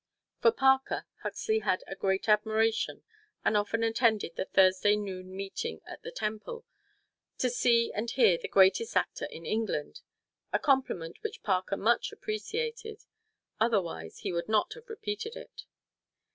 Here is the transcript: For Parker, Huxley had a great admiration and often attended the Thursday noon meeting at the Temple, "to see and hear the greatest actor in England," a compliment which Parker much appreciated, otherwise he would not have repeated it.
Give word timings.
For 0.41 0.51
Parker, 0.51 1.05
Huxley 1.21 1.59
had 1.59 1.83
a 1.85 1.95
great 1.95 2.27
admiration 2.27 3.03
and 3.45 3.55
often 3.55 3.83
attended 3.83 4.35
the 4.35 4.45
Thursday 4.45 4.95
noon 4.95 5.35
meeting 5.35 5.79
at 5.85 6.01
the 6.01 6.09
Temple, 6.09 6.65
"to 7.37 7.51
see 7.51 7.91
and 7.93 8.09
hear 8.09 8.39
the 8.39 8.47
greatest 8.47 8.97
actor 8.97 9.25
in 9.25 9.45
England," 9.45 10.01
a 10.51 10.57
compliment 10.57 11.21
which 11.21 11.43
Parker 11.43 11.77
much 11.77 12.11
appreciated, 12.11 13.03
otherwise 13.59 14.21
he 14.21 14.33
would 14.33 14.49
not 14.49 14.73
have 14.73 14.89
repeated 14.89 15.35
it. 15.35 15.65